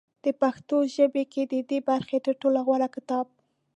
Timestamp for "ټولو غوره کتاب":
2.41-3.25